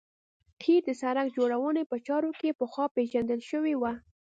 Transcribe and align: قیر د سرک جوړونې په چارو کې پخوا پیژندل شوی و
قیر 0.61 0.81
د 0.87 0.89
سرک 1.01 1.27
جوړونې 1.37 1.83
په 1.91 1.97
چارو 2.07 2.31
کې 2.39 2.57
پخوا 2.59 2.85
پیژندل 2.95 3.39
شوی 3.49 3.73
و 3.77 3.83